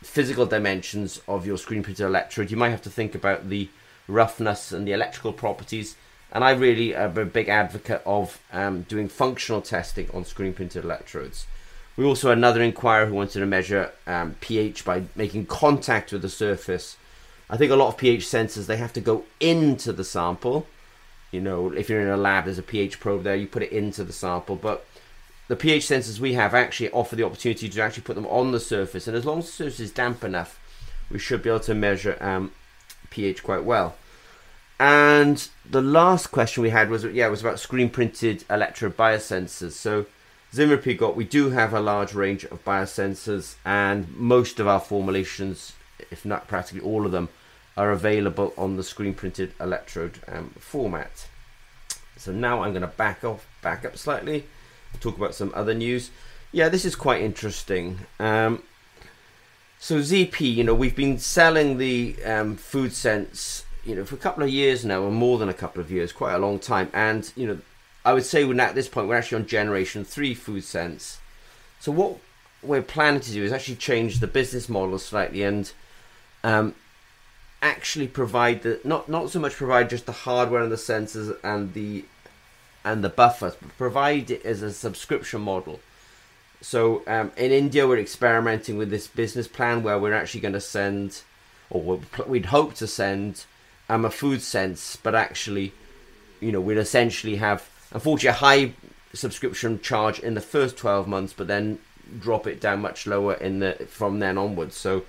physical 0.02 0.48
dimensions 0.48 1.22
of 1.28 1.46
your 1.46 1.58
screen 1.58 1.84
printed 1.84 2.06
electrode. 2.06 2.50
You 2.50 2.58
might 2.58 2.70
have 2.70 2.82
to 2.82 2.90
think 2.90 3.14
about 3.14 3.50
the 3.50 3.70
roughness 4.08 4.72
and 4.72 4.88
the 4.88 4.94
electrical 4.94 5.32
properties. 5.32 5.96
And 6.32 6.44
I 6.44 6.52
really 6.52 6.96
am 6.96 7.18
a 7.18 7.26
big 7.26 7.50
advocate 7.50 8.02
of 8.06 8.40
um, 8.52 8.82
doing 8.84 9.08
functional 9.08 9.62
testing 9.62 10.10
on 10.14 10.26
screen 10.26 10.54
printed 10.54 10.84
electrodes. 10.84 11.46
We 11.98 12.06
also 12.06 12.30
had 12.30 12.38
another 12.38 12.62
inquirer 12.62 13.06
who 13.06 13.14
wanted 13.14 13.40
to 13.40 13.46
measure 13.46 13.92
um, 14.08 14.36
pH 14.40 14.86
by 14.86 15.04
making 15.16 15.48
contact 15.48 16.12
with 16.12 16.22
the 16.22 16.30
surface. 16.30 16.98
I 17.50 17.58
think 17.58 17.72
a 17.72 17.76
lot 17.76 17.90
of 17.90 17.98
pH 17.98 18.22
sensors 18.22 18.66
they 18.66 18.78
have 18.78 18.94
to 18.94 19.02
go 19.02 19.26
into 19.40 19.92
the 19.92 20.04
sample. 20.04 20.68
You 21.32 21.42
know, 21.42 21.72
if 21.72 21.90
you're 21.90 22.02
in 22.02 22.08
a 22.08 22.18
lab, 22.18 22.46
there's 22.46 22.58
a 22.58 22.64
pH 22.64 23.00
probe 23.00 23.24
there. 23.24 23.36
You 23.36 23.48
put 23.48 23.64
it 23.64 23.72
into 23.72 24.04
the 24.04 24.14
sample, 24.14 24.56
but 24.56 24.86
the 25.48 25.56
pH 25.56 25.84
sensors 25.84 26.20
we 26.20 26.34
have 26.34 26.54
actually 26.54 26.90
offer 26.92 27.16
the 27.16 27.26
opportunity 27.26 27.68
to 27.68 27.82
actually 27.82 28.04
put 28.04 28.16
them 28.16 28.28
on 28.28 28.52
the 28.52 28.60
surface, 28.60 29.08
and 29.08 29.18
as 29.18 29.26
long 29.26 29.40
as 29.40 29.48
the 29.48 29.52
surface 29.52 29.80
is 29.82 29.92
damp 29.92 30.24
enough, 30.24 30.60
we 31.10 31.20
should 31.20 31.44
be 31.44 31.50
able 31.50 31.60
to 31.60 31.76
measure 31.76 32.18
um, 32.22 32.52
pH 33.10 33.44
quite 33.44 33.66
well. 33.66 33.96
And 34.80 35.48
the 35.70 35.82
last 35.82 36.28
question 36.28 36.64
we 36.64 36.70
had 36.70 36.90
was 36.90 37.04
yeah, 37.04 37.28
it 37.28 37.32
was 37.32 37.42
about 37.42 37.60
screen 37.60 37.90
printed 37.90 38.46
electrode 38.50 38.98
biosensors. 38.98 39.74
So 39.74 40.06
Zimmer 40.54 40.76
Peacock, 40.76 41.16
we 41.16 41.24
do 41.24 41.52
have 41.52 41.74
a 41.74 41.80
large 41.80 42.14
range 42.14 42.44
of 42.44 42.66
biosensors, 42.66 43.56
and 43.64 44.14
most 44.18 44.60
of 44.60 44.68
our 44.68 44.82
formulations, 44.82 45.74
if 46.10 46.26
not 46.26 46.50
practically 46.50 46.82
all 46.82 47.06
of 47.06 47.14
them, 47.14 47.30
are 47.78 47.92
available 47.92 48.54
on 48.58 48.76
the 48.76 48.84
screen 48.84 49.14
printed 49.14 49.54
electrode 49.62 50.20
um, 50.28 50.50
format. 50.60 51.28
So 52.18 52.34
now 52.34 52.64
I'm 52.64 52.74
going 52.74 52.82
to 52.82 52.88
back 52.88 53.24
off, 53.24 53.48
back 53.62 53.86
up 53.86 53.98
slightly, 53.98 54.46
talk 55.00 55.16
about 55.16 55.34
some 55.34 55.54
other 55.56 55.74
news. 55.74 56.12
Yeah, 56.52 56.68
this 56.68 56.84
is 56.84 56.98
quite 56.98 57.22
interesting. 57.22 58.00
Um, 58.20 58.62
so 59.80 60.00
ZP, 60.00 60.54
you 60.54 60.66
know, 60.66 60.76
we've 60.76 60.98
been 60.98 61.18
selling 61.18 61.78
the 61.78 62.22
um, 62.26 62.58
food 62.58 62.92
sense, 62.92 63.64
you 63.86 63.96
know, 63.96 64.04
for 64.04 64.16
a 64.16 64.20
couple 64.20 64.44
of 64.44 64.50
years 64.50 64.84
now, 64.84 65.02
or 65.02 65.12
more 65.12 65.40
than 65.40 65.48
a 65.48 65.54
couple 65.54 65.82
of 65.82 65.90
years, 65.90 66.12
quite 66.12 66.34
a 66.34 66.40
long 66.40 66.60
time, 66.60 66.90
and 66.94 67.32
you 67.38 67.48
know, 67.48 67.58
I 68.04 68.14
would 68.14 68.26
say 68.26 68.50
at 68.50 68.76
this 68.76 68.90
point 68.90 69.08
we're 69.08 69.18
actually 69.18 69.42
on 69.42 69.48
generation 69.48 70.04
three 70.04 70.34
food 70.34 70.64
sense. 70.64 71.20
So 71.80 71.92
what 71.92 72.18
we're 72.64 72.82
planning 72.82 73.22
to 73.22 73.32
do 73.32 73.44
is 73.44 73.52
actually 73.52 73.76
change 73.76 74.20
the 74.20 74.28
business 74.28 74.70
model 74.70 74.98
slightly 75.00 75.44
and 75.44 75.72
um, 76.44 76.76
actually 77.62 78.08
provide 78.08 78.64
the 78.64 78.80
not 78.84 79.10
not 79.10 79.30
so 79.30 79.40
much 79.40 79.54
provide 79.54 79.90
just 79.90 80.06
the 80.06 80.12
hardware 80.12 80.62
and 80.62 80.72
the 80.72 80.76
sensors 80.76 81.36
and 81.44 81.74
the 81.74 82.06
and 82.84 83.04
the 83.04 83.10
buffers, 83.10 83.56
but 83.56 83.78
provide 83.78 84.32
it 84.32 84.44
as 84.46 84.62
a 84.62 84.74
subscription 84.74 85.42
model. 85.42 85.80
So 86.62 87.04
um, 87.08 87.32
in 87.38 87.52
India, 87.52 87.88
we're 87.88 88.00
experimenting 88.00 88.78
with 88.78 88.90
this 88.90 89.08
business 89.08 89.48
plan 89.48 89.84
where 89.84 89.98
we're 90.00 90.14
actually 90.14 90.42
going 90.42 90.54
to 90.54 90.62
send, 90.62 91.22
or 91.70 92.00
we'd 92.28 92.46
hope 92.46 92.76
to 92.76 92.88
send, 92.88 93.46
um, 93.90 94.06
a 94.06 94.12
food 94.12 94.42
sense, 94.42 94.96
but 94.96 95.16
actually, 95.16 95.74
you 96.40 96.52
know, 96.52 96.62
we'd 96.62 96.78
essentially 96.78 97.38
have 97.38 97.68
Unfortunately, 97.92 98.30
a 98.30 98.34
high 98.34 98.74
subscription 99.14 99.80
charge 99.82 100.20
in 100.20 100.34
the 100.34 100.42
first 100.42 100.78
12 100.78 101.08
months, 101.08 101.34
but 101.34 101.48
then 101.48 101.80
drop 102.20 102.48
it 102.48 102.60
down 102.60 102.82
much 102.82 103.08
lower 103.08 103.34
in 103.36 103.60
the 103.60 103.74
from 103.90 104.20
then 104.20 104.38
onwards. 104.38 104.76
So 104.76 105.04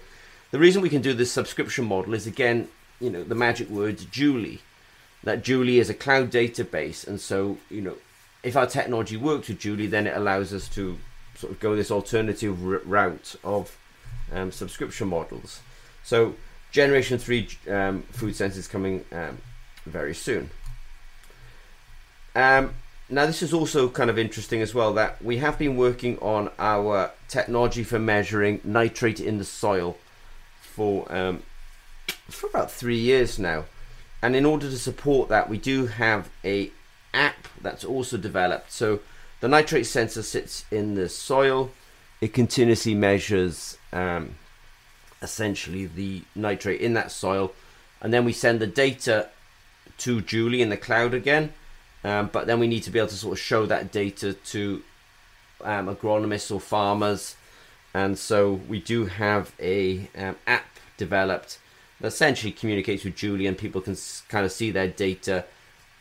the 0.50 0.58
reason 0.58 0.82
we 0.82 0.88
can 0.88 1.02
do 1.02 1.14
this 1.14 1.32
subscription 1.32 1.84
model 1.84 2.14
is 2.14 2.26
again, 2.26 2.68
you 3.00 3.10
know, 3.10 3.24
the 3.24 3.34
magic 3.34 3.68
word 3.68 4.00
Julie. 4.10 4.60
That 5.24 5.44
Julie 5.44 5.78
is 5.78 5.88
a 5.88 5.94
cloud 5.94 6.32
database, 6.32 7.06
and 7.06 7.20
so 7.20 7.58
you 7.70 7.80
know, 7.80 7.96
if 8.42 8.56
our 8.56 8.66
technology 8.66 9.16
works 9.16 9.48
with 9.48 9.60
Julie, 9.60 9.86
then 9.86 10.08
it 10.08 10.16
allows 10.16 10.52
us 10.52 10.68
to 10.70 10.98
sort 11.36 11.52
of 11.52 11.60
go 11.60 11.76
this 11.76 11.92
alternative 11.92 12.60
route 12.60 13.36
of 13.44 13.78
um, 14.32 14.50
subscription 14.50 15.08
models. 15.08 15.60
So 16.02 16.34
generation 16.72 17.18
three 17.18 17.48
um, 17.70 18.02
food 18.10 18.34
sense 18.34 18.56
is 18.56 18.66
coming 18.66 19.04
um, 19.12 19.38
very 19.86 20.14
soon. 20.14 20.50
Um, 22.34 22.74
now 23.08 23.26
this 23.26 23.42
is 23.42 23.52
also 23.52 23.88
kind 23.88 24.08
of 24.08 24.18
interesting 24.18 24.62
as 24.62 24.74
well 24.74 24.94
that 24.94 25.22
we 25.22 25.38
have 25.38 25.58
been 25.58 25.76
working 25.76 26.18
on 26.20 26.50
our 26.58 27.10
technology 27.28 27.84
for 27.84 27.98
measuring 27.98 28.60
nitrate 28.64 29.20
in 29.20 29.38
the 29.38 29.44
soil 29.44 29.98
for 30.60 31.10
um, 31.12 31.42
for 32.28 32.46
about 32.46 32.70
three 32.70 32.98
years 32.98 33.38
now, 33.38 33.64
and 34.22 34.34
in 34.34 34.46
order 34.46 34.70
to 34.70 34.78
support 34.78 35.28
that, 35.28 35.48
we 35.48 35.58
do 35.58 35.86
have 35.86 36.30
a 36.44 36.70
app 37.12 37.48
that's 37.60 37.84
also 37.84 38.16
developed. 38.16 38.72
So 38.72 39.00
the 39.40 39.48
nitrate 39.48 39.86
sensor 39.86 40.22
sits 40.22 40.64
in 40.70 40.94
the 40.94 41.08
soil. 41.08 41.70
It 42.20 42.32
continuously 42.32 42.94
measures 42.94 43.76
um, 43.92 44.36
essentially 45.20 45.86
the 45.86 46.22
nitrate 46.34 46.80
in 46.80 46.94
that 46.94 47.10
soil, 47.10 47.52
and 48.00 48.12
then 48.12 48.24
we 48.24 48.32
send 48.32 48.60
the 48.60 48.66
data 48.66 49.28
to 49.98 50.20
Julie 50.22 50.62
in 50.62 50.70
the 50.70 50.76
cloud 50.76 51.12
again. 51.12 51.52
Um, 52.04 52.30
but 52.32 52.46
then 52.46 52.58
we 52.58 52.66
need 52.66 52.82
to 52.84 52.90
be 52.90 52.98
able 52.98 53.08
to 53.08 53.16
sort 53.16 53.32
of 53.32 53.38
show 53.38 53.66
that 53.66 53.92
data 53.92 54.34
to 54.34 54.82
um, 55.62 55.86
agronomists 55.86 56.50
or 56.52 56.60
farmers, 56.60 57.36
and 57.94 58.18
so 58.18 58.54
we 58.68 58.80
do 58.80 59.06
have 59.06 59.52
a 59.60 60.08
um, 60.16 60.36
app 60.46 60.66
developed 60.96 61.58
that 62.00 62.08
essentially 62.08 62.52
communicates 62.52 63.04
with 63.04 63.14
Julie, 63.14 63.46
and 63.46 63.56
people 63.56 63.80
can 63.80 63.96
kind 64.28 64.44
of 64.44 64.50
see 64.50 64.70
their 64.72 64.88
data, 64.88 65.44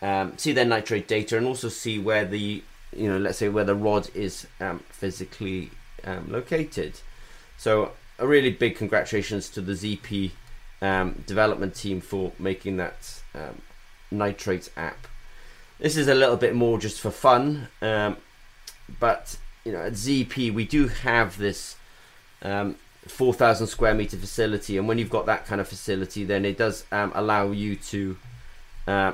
um, 0.01 0.37
see 0.37 0.53
their 0.53 0.65
nitrate 0.65 1.07
data, 1.07 1.37
and 1.37 1.45
also 1.45 1.69
see 1.69 1.99
where 1.99 2.25
the 2.25 2.63
you 2.95 3.07
know 3.07 3.19
let's 3.19 3.37
say 3.37 3.49
where 3.49 3.63
the 3.63 3.75
rod 3.75 4.09
is 4.15 4.47
um, 4.59 4.79
physically 4.89 5.69
um, 6.03 6.31
located. 6.31 6.99
So 7.57 7.91
a 8.17 8.25
really 8.25 8.49
big 8.49 8.75
congratulations 8.75 9.49
to 9.51 9.61
the 9.61 9.73
ZP 9.73 10.31
development 11.27 11.75
team 11.75 12.01
for 12.01 12.31
making 12.39 12.77
that 12.77 13.21
nitrate 14.09 14.71
app. 14.75 15.07
This 15.81 15.97
is 15.97 16.07
a 16.07 16.13
little 16.13 16.37
bit 16.37 16.53
more 16.53 16.77
just 16.77 17.01
for 17.01 17.09
fun, 17.09 17.67
um, 17.81 18.17
but 18.99 19.35
you 19.65 19.71
know 19.71 19.79
at 19.79 19.93
ZP 19.93 20.53
we 20.53 20.63
do 20.63 20.87
have 20.87 21.39
this 21.39 21.75
um, 22.43 22.75
4,000 23.07 23.65
square 23.65 23.95
meter 23.95 24.15
facility, 24.15 24.77
and 24.77 24.87
when 24.87 24.99
you've 24.99 25.09
got 25.09 25.25
that 25.25 25.47
kind 25.47 25.59
of 25.59 25.67
facility, 25.67 26.23
then 26.23 26.45
it 26.45 26.55
does 26.55 26.85
um, 26.91 27.11
allow 27.15 27.49
you 27.49 27.75
to 27.77 28.15
uh, 28.85 29.13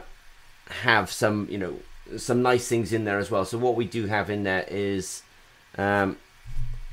have 0.70 1.10
some 1.10 1.48
you 1.50 1.58
know 1.58 1.74
some 2.18 2.42
nice 2.42 2.68
things 2.68 2.92
in 2.92 3.06
there 3.06 3.18
as 3.18 3.32
well. 3.32 3.46
So 3.46 3.58
what 3.58 3.76
we 3.76 3.86
do 3.86 4.08
have 4.08 4.30
in 4.30 4.44
there 4.44 4.66
is 4.68 5.24
um, 5.78 6.18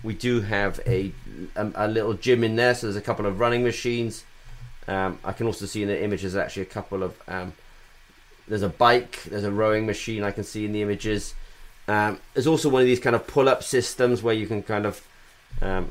we 0.04 0.14
do 0.14 0.42
have 0.42 0.78
a, 0.86 1.12
a, 1.56 1.72
a 1.74 1.88
little 1.88 2.14
gym 2.14 2.44
in 2.44 2.54
there. 2.54 2.76
So 2.76 2.86
there's 2.86 2.96
a 2.96 3.00
couple 3.00 3.26
of 3.26 3.40
running 3.40 3.64
machines. 3.64 4.24
Um, 4.86 5.18
I 5.24 5.32
can 5.32 5.46
also 5.46 5.66
see 5.66 5.82
in 5.82 5.88
the 5.88 6.00
images 6.00 6.36
actually 6.36 6.62
a 6.62 6.66
couple 6.66 7.02
of 7.02 7.20
um, 7.26 7.54
there's 8.46 8.62
a 8.62 8.68
bike, 8.68 9.22
there's 9.24 9.44
a 9.44 9.52
rowing 9.52 9.86
machine 9.86 10.22
I 10.22 10.30
can 10.30 10.44
see 10.44 10.64
in 10.64 10.72
the 10.72 10.82
images. 10.82 11.34
Um, 11.88 12.20
there's 12.32 12.46
also 12.46 12.68
one 12.68 12.82
of 12.82 12.86
these 12.86 13.00
kind 13.00 13.16
of 13.16 13.26
pull-up 13.26 13.62
systems 13.62 14.22
where 14.22 14.34
you 14.34 14.46
can 14.46 14.62
kind 14.62 14.86
of 14.86 15.06
um, 15.60 15.90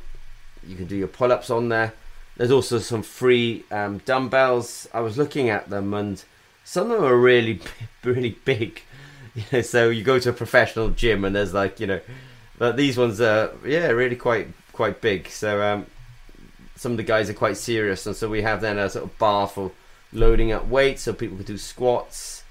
you 0.66 0.76
can 0.76 0.86
do 0.86 0.96
your 0.96 1.08
pull-ups 1.08 1.50
on 1.50 1.70
there. 1.70 1.94
There's 2.38 2.52
also 2.52 2.80
some 2.80 3.04
free 3.04 3.64
um, 3.72 4.00
dumbbells. 4.00 4.88
I 4.94 5.02
was 5.02 5.18
looking 5.18 5.50
at 5.50 5.70
them 5.70 5.94
and 5.94 6.24
some 6.64 6.90
of 6.90 6.98
them 6.98 7.06
are 7.06 7.18
really 7.18 7.60
really 8.04 8.38
big. 8.46 8.82
You 9.36 9.44
know, 9.52 9.62
so 9.64 9.90
you 9.90 10.04
go 10.04 10.20
to 10.20 10.30
a 10.30 10.34
professional 10.34 10.92
gym 10.92 11.26
and 11.26 11.36
there's 11.36 11.56
like 11.56 11.80
you 11.80 11.88
know, 11.88 12.00
but 12.60 12.78
these 12.78 13.00
ones 13.00 13.20
are 13.20 13.52
yeah 13.66 13.88
really 13.88 14.16
quite 14.16 14.50
quite 14.74 15.02
big. 15.02 15.28
So 15.28 15.60
um, 15.64 15.88
some 16.76 16.92
of 16.92 16.98
the 16.98 17.04
guys 17.04 17.32
are 17.32 17.34
quite 17.34 17.58
serious, 17.58 18.06
and 18.06 18.16
so 18.16 18.30
we 18.30 18.44
have 18.44 18.62
then 18.62 18.78
a 18.78 18.92
sort 18.92 19.06
of 19.06 19.18
bar 19.18 19.48
for 19.48 19.72
loading 20.12 20.52
up 20.52 20.68
weights 20.68 21.02
so 21.02 21.14
people 21.14 21.36
can 21.38 21.48
do 21.48 21.58
squats 21.58 22.43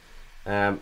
um, 0.47 0.81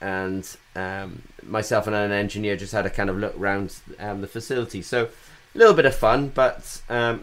and 0.00 0.56
um, 0.74 1.22
myself 1.42 1.86
and 1.86 1.94
an 1.94 2.12
engineer 2.12 2.56
just 2.56 2.72
had 2.72 2.86
a 2.86 2.90
kind 2.90 3.08
of 3.08 3.16
look 3.16 3.38
around 3.38 3.76
um, 3.98 4.20
the 4.20 4.26
facility. 4.26 4.82
So 4.82 5.08
a 5.54 5.58
little 5.58 5.74
bit 5.74 5.86
of 5.86 5.94
fun, 5.94 6.28
but 6.28 6.82
um, 6.88 7.22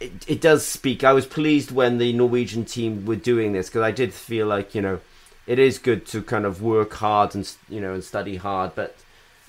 it, 0.00 0.12
it 0.28 0.40
does 0.40 0.64
speak. 0.66 1.04
I 1.04 1.12
was 1.12 1.26
pleased 1.26 1.70
when 1.70 1.98
the 1.98 2.12
Norwegian 2.12 2.64
team 2.64 3.06
were 3.06 3.16
doing 3.16 3.52
this 3.52 3.68
because 3.68 3.82
I 3.82 3.90
did 3.90 4.12
feel 4.12 4.46
like 4.46 4.74
you 4.74 4.82
know 4.82 5.00
it 5.46 5.58
is 5.58 5.78
good 5.78 6.06
to 6.06 6.22
kind 6.22 6.44
of 6.44 6.62
work 6.62 6.94
hard 6.94 7.34
and 7.34 7.50
you 7.68 7.80
know 7.80 7.94
and 7.94 8.04
study 8.04 8.36
hard, 8.36 8.74
but 8.74 8.96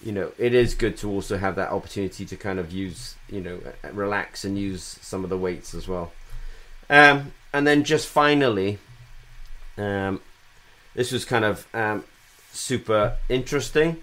you 0.03 0.11
know 0.11 0.31
it 0.37 0.53
is 0.53 0.73
good 0.73 0.97
to 0.97 1.09
also 1.09 1.37
have 1.37 1.55
that 1.55 1.71
opportunity 1.71 2.25
to 2.25 2.35
kind 2.35 2.59
of 2.59 2.71
use 2.71 3.15
you 3.29 3.41
know 3.41 3.59
relax 3.91 4.45
and 4.45 4.57
use 4.57 4.83
some 5.01 5.23
of 5.23 5.29
the 5.29 5.37
weights 5.37 5.73
as 5.73 5.87
well. 5.87 6.11
Um, 6.89 7.33
and 7.51 7.65
then 7.65 7.83
just 7.83 8.07
finally, 8.07 8.79
um, 9.77 10.21
this 10.95 11.11
was 11.11 11.25
kind 11.25 11.45
of 11.45 11.67
um, 11.73 12.03
super 12.51 13.17
interesting. 13.29 14.01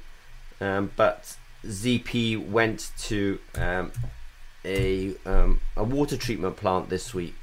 Um, 0.61 0.93
but 0.95 1.37
ZP 1.67 2.49
went 2.49 2.93
to 2.99 3.41
um, 3.57 3.91
a 4.65 5.15
um, 5.27 5.61
a 5.77 5.83
water 5.83 6.17
treatment 6.17 6.57
plant 6.57 6.89
this 6.89 7.13
week, 7.13 7.41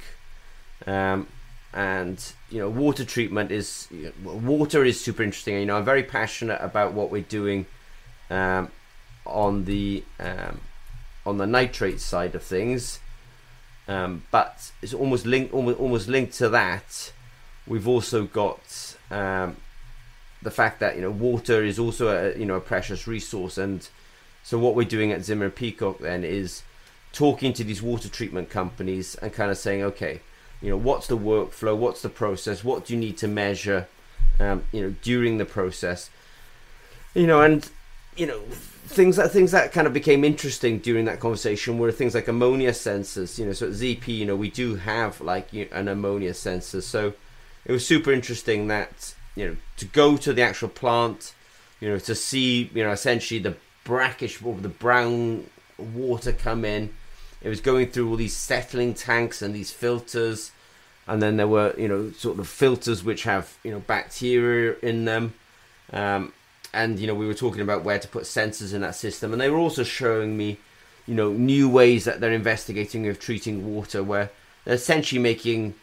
um, 0.86 1.26
and 1.74 2.32
you 2.48 2.60
know 2.60 2.70
water 2.70 3.04
treatment 3.04 3.50
is 3.50 3.88
water 4.24 4.84
is 4.84 4.98
super 4.98 5.22
interesting. 5.22 5.54
You 5.56 5.66
know 5.66 5.76
I'm 5.76 5.84
very 5.84 6.04
passionate 6.04 6.60
about 6.62 6.94
what 6.94 7.10
we're 7.10 7.20
doing 7.22 7.66
um, 8.30 8.70
on 9.26 9.66
the 9.66 10.02
on 11.26 11.36
the 11.36 11.46
nitrate 11.46 12.00
side 12.00 12.34
of 12.34 12.42
things, 12.42 13.00
but 13.86 14.72
it's 14.80 14.94
almost 14.94 15.26
linked 15.26 15.52
almost 15.52 15.78
almost 15.78 16.08
linked 16.08 16.32
to 16.34 16.48
that. 16.48 17.12
We've 17.66 17.86
also 17.86 18.24
got 18.24 18.96
um, 19.10 19.56
the 20.42 20.50
fact 20.50 20.80
that 20.80 20.96
you 20.96 21.02
know 21.02 21.10
water 21.10 21.62
is 21.62 21.78
also 21.78 22.08
a 22.08 22.38
you 22.38 22.46
know 22.46 22.56
a 22.56 22.60
precious 22.60 23.06
resource, 23.06 23.58
and 23.58 23.88
so 24.42 24.58
what 24.58 24.74
we're 24.74 24.84
doing 24.84 25.12
at 25.12 25.24
Zimmer 25.24 25.50
Peacock 25.50 25.98
then 25.98 26.24
is 26.24 26.62
talking 27.12 27.52
to 27.52 27.64
these 27.64 27.82
water 27.82 28.08
treatment 28.08 28.50
companies 28.50 29.16
and 29.16 29.32
kind 29.32 29.50
of 29.50 29.58
saying, 29.58 29.82
okay, 29.82 30.20
you 30.62 30.70
know, 30.70 30.76
what's 30.76 31.06
the 31.06 31.16
workflow, 31.16 31.76
what's 31.76 32.02
the 32.02 32.08
process, 32.08 32.62
what 32.62 32.86
do 32.86 32.94
you 32.94 33.00
need 33.00 33.18
to 33.18 33.28
measure, 33.28 33.88
um, 34.38 34.64
you 34.72 34.80
know, 34.82 34.94
during 35.02 35.38
the 35.38 35.44
process, 35.44 36.10
you 37.14 37.26
know, 37.26 37.42
and 37.42 37.68
you 38.16 38.26
know 38.26 38.40
things 38.90 39.16
that 39.16 39.30
things 39.30 39.52
that 39.52 39.72
kind 39.72 39.86
of 39.86 39.92
became 39.92 40.24
interesting 40.24 40.78
during 40.78 41.04
that 41.04 41.20
conversation 41.20 41.78
were 41.78 41.92
things 41.92 42.14
like 42.14 42.28
ammonia 42.28 42.70
sensors. 42.70 43.38
You 43.38 43.46
know, 43.46 43.52
so 43.52 43.66
at 43.66 43.72
ZP, 43.72 44.08
you 44.08 44.26
know, 44.26 44.36
we 44.36 44.50
do 44.50 44.76
have 44.76 45.20
like 45.20 45.52
an 45.52 45.88
ammonia 45.88 46.34
sensor, 46.34 46.80
so 46.80 47.14
it 47.64 47.72
was 47.72 47.86
super 47.86 48.12
interesting 48.12 48.68
that 48.68 49.14
you 49.36 49.46
know 49.46 49.56
to 49.76 49.84
go 49.84 50.16
to 50.16 50.32
the 50.32 50.42
actual 50.42 50.68
plant, 50.68 51.34
you 51.80 51.88
know, 51.88 51.98
to 51.98 52.14
see 52.14 52.70
you 52.74 52.82
know 52.82 52.92
essentially 52.92 53.40
the 53.40 53.56
brackish 53.84 54.42
or 54.42 54.54
the 54.54 54.68
brown 54.68 55.48
water 55.78 56.32
come 56.32 56.64
in. 56.64 56.94
It 57.42 57.48
was 57.48 57.60
going 57.60 57.90
through 57.90 58.10
all 58.10 58.16
these 58.16 58.36
settling 58.36 58.92
tanks 58.92 59.40
and 59.40 59.54
these 59.54 59.70
filters, 59.70 60.52
and 61.06 61.22
then 61.22 61.36
there 61.36 61.48
were 61.48 61.74
you 61.78 61.88
know 61.88 62.12
sort 62.12 62.38
of 62.38 62.48
filters 62.48 63.02
which 63.02 63.22
have 63.24 63.56
you 63.64 63.70
know 63.70 63.80
bacteria 63.80 64.76
in 64.82 65.04
them. 65.04 65.34
Um, 65.92 66.32
and 66.72 67.00
you 67.00 67.06
know 67.06 67.14
we 67.14 67.26
were 67.26 67.34
talking 67.34 67.62
about 67.62 67.82
where 67.82 67.98
to 67.98 68.08
put 68.08 68.24
sensors 68.24 68.74
in 68.74 68.80
that 68.82 68.94
system, 68.94 69.32
and 69.32 69.40
they 69.40 69.50
were 69.50 69.58
also 69.58 69.82
showing 69.82 70.36
me, 70.36 70.58
you 71.06 71.14
know, 71.14 71.32
new 71.32 71.68
ways 71.68 72.04
that 72.04 72.20
they're 72.20 72.32
investigating 72.32 73.08
of 73.08 73.18
treating 73.18 73.74
water, 73.74 74.02
where 74.02 74.30
they're 74.64 74.74
essentially 74.74 75.20
making 75.20 75.74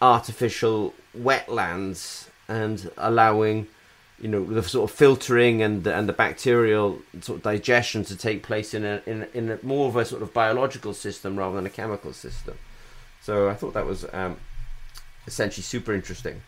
artificial 0.00 0.94
wetlands 1.16 2.28
and 2.48 2.90
allowing 2.96 3.66
you 4.20 4.28
know 4.28 4.44
the 4.44 4.62
sort 4.62 4.90
of 4.90 4.96
filtering 4.96 5.62
and 5.62 5.84
the, 5.84 5.94
and 5.94 6.08
the 6.08 6.12
bacterial 6.12 7.00
sort 7.20 7.38
of 7.38 7.42
digestion 7.42 8.04
to 8.04 8.16
take 8.16 8.42
place 8.42 8.72
in 8.72 8.84
a, 8.84 9.02
in 9.06 9.26
in 9.34 9.50
a 9.50 9.58
more 9.62 9.88
of 9.88 9.96
a 9.96 10.04
sort 10.04 10.22
of 10.22 10.32
biological 10.32 10.94
system 10.94 11.36
rather 11.36 11.56
than 11.56 11.66
a 11.66 11.70
chemical 11.70 12.12
system. 12.12 12.56
So 13.22 13.48
I 13.48 13.54
thought 13.54 13.74
that 13.74 13.86
was 13.86 14.06
um, 14.12 14.36
essentially 15.26 15.62
super 15.62 15.92
interesting. 15.92 16.42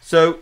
So 0.00 0.38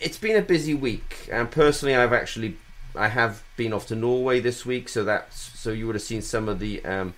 it's 0.00 0.18
been 0.18 0.36
a 0.36 0.42
busy 0.42 0.74
week, 0.74 1.28
and 1.30 1.50
personally, 1.50 1.94
I've 1.94 2.12
actually 2.12 2.56
I 2.94 3.08
have 3.08 3.42
been 3.56 3.72
off 3.72 3.86
to 3.88 3.96
Norway 3.96 4.40
this 4.40 4.64
week, 4.64 4.88
so 4.88 5.04
that's 5.04 5.36
so 5.58 5.72
you 5.72 5.86
would 5.86 5.94
have 5.94 6.02
seen 6.02 6.22
some 6.22 6.48
of 6.48 6.58
the 6.58 6.84
um, 6.84 7.14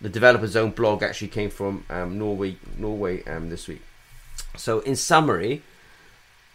the 0.00 0.08
developer 0.08 0.46
zone 0.46 0.70
blog 0.70 1.02
actually 1.02 1.28
came 1.28 1.50
from 1.50 1.84
um, 1.88 2.18
Norway 2.18 2.56
Norway 2.76 3.24
um, 3.24 3.48
this 3.48 3.66
week. 3.68 3.82
So 4.56 4.80
in 4.80 4.96
summary, 4.96 5.62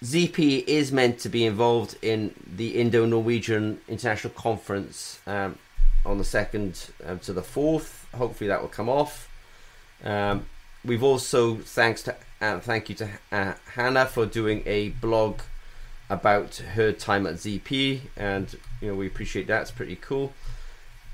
ZP 0.03 0.63
is 0.67 0.91
meant 0.91 1.19
to 1.19 1.29
be 1.29 1.45
involved 1.45 1.97
in 2.01 2.33
the 2.55 2.79
Indo-Norwegian 2.79 3.81
International 3.87 4.33
Conference 4.33 5.19
um, 5.27 5.57
on 6.05 6.17
the 6.17 6.23
second 6.23 6.89
um, 7.05 7.19
to 7.19 7.33
the 7.33 7.43
fourth. 7.43 8.07
Hopefully 8.15 8.47
that 8.47 8.61
will 8.61 8.69
come 8.69 8.89
off. 8.89 9.29
Um, 10.03 10.45
we've 10.83 11.03
also 11.03 11.57
thanks 11.57 12.01
to 12.03 12.15
uh, 12.41 12.59
thank 12.59 12.89
you 12.89 12.95
to 12.95 13.09
uh, 13.31 13.53
Hannah 13.73 14.07
for 14.07 14.25
doing 14.25 14.63
a 14.65 14.89
blog 14.89 15.41
about 16.09 16.55
her 16.55 16.91
time 16.91 17.25
at 17.27 17.35
ZP, 17.35 18.01
and 18.17 18.55
you 18.81 18.89
know 18.89 18.95
we 18.95 19.07
appreciate 19.07 19.47
that. 19.47 19.61
It's 19.61 19.71
pretty 19.71 19.95
cool. 19.95 20.33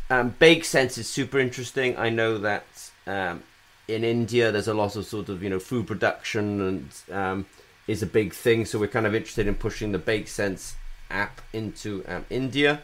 Um, 0.09 0.35
Bake 0.39 0.63
Sense 0.63 0.97
is 0.97 1.09
super 1.09 1.39
interesting. 1.39 1.97
I 1.97 2.09
know 2.09 2.37
that 2.37 2.91
um, 3.05 3.43
in 3.87 4.03
India 4.03 4.51
there's 4.51 4.67
a 4.67 4.73
lot 4.73 4.95
of 4.95 5.05
sort 5.05 5.29
of 5.29 5.43
you 5.43 5.49
know 5.49 5.59
food 5.59 5.87
production 5.87 6.61
and 6.61 7.15
um, 7.17 7.45
is 7.87 8.01
a 8.01 8.05
big 8.05 8.33
thing. 8.33 8.65
So 8.65 8.79
we're 8.79 8.87
kind 8.87 9.05
of 9.05 9.15
interested 9.15 9.47
in 9.47 9.55
pushing 9.55 9.91
the 9.91 9.97
Bake 9.97 10.27
Sense 10.27 10.75
app 11.09 11.41
into 11.53 12.03
um, 12.07 12.25
India. 12.29 12.81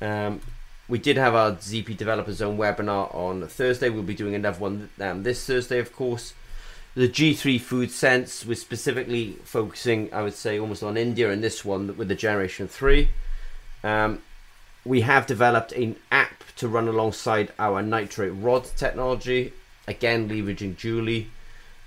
Um, 0.00 0.40
we 0.88 0.98
did 0.98 1.16
have 1.16 1.34
our 1.34 1.52
ZP 1.52 1.96
Developer 1.96 2.32
Zone 2.32 2.56
webinar 2.56 3.14
on 3.14 3.46
Thursday. 3.46 3.90
We'll 3.90 4.02
be 4.02 4.14
doing 4.14 4.34
another 4.34 4.58
one 4.58 4.88
um, 5.00 5.22
this 5.22 5.44
Thursday, 5.44 5.78
of 5.78 5.92
course. 5.92 6.32
The 6.94 7.08
G3 7.08 7.60
Food 7.60 7.90
Sense, 7.90 8.44
we're 8.46 8.54
specifically 8.54 9.36
focusing, 9.44 10.12
I 10.12 10.22
would 10.22 10.34
say, 10.34 10.58
almost 10.58 10.82
on 10.82 10.96
India 10.96 11.30
in 11.30 11.42
this 11.42 11.64
one 11.64 11.96
with 11.96 12.08
the 12.08 12.14
Generation 12.14 12.66
3. 12.68 13.08
Um, 13.84 14.22
we 14.84 15.02
have 15.02 15.26
developed 15.26 15.72
an 15.72 15.96
app 16.10 16.44
to 16.56 16.68
run 16.68 16.88
alongside 16.88 17.52
our 17.58 17.82
nitrate 17.82 18.32
rod 18.34 18.64
technology, 18.76 19.52
again, 19.86 20.28
leveraging 20.28 20.76
Julie. 20.76 21.28